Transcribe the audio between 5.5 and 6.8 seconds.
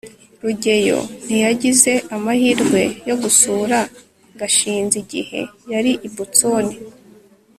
yari i boston